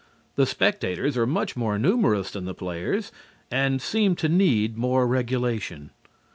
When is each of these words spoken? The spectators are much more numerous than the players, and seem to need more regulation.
The 0.35 0.47
spectators 0.47 1.15
are 1.15 1.27
much 1.27 1.55
more 1.55 1.77
numerous 1.77 2.31
than 2.31 2.45
the 2.45 2.55
players, 2.55 3.11
and 3.51 3.79
seem 3.79 4.15
to 4.15 4.27
need 4.27 4.75
more 4.75 5.05
regulation. 5.05 5.91